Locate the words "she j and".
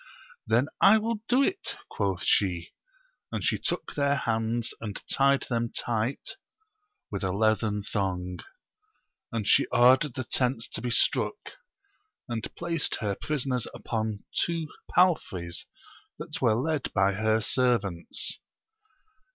2.23-3.43